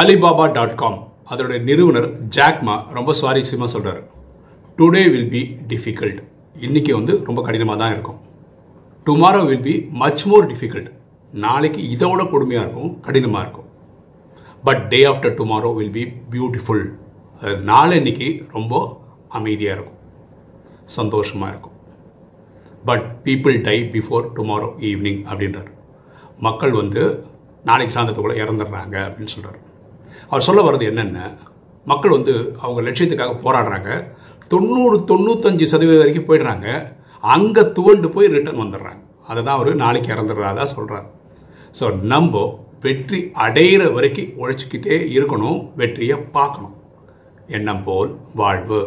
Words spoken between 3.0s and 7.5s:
சுவாரஸ்யமாக சொல்கிறார் today will be difficult இன்னைக்கு வந்து ரொம்ப